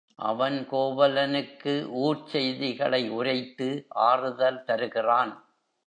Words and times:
அவன் 0.19 0.67
கோவலனுக்கு 0.71 1.73
ஊர்ச் 1.99 2.27
செய்திகளை 2.27 3.09
உரைத்து 3.09 3.69
ஆறுதல் 3.89 4.63
தருகிறான். 4.63 5.33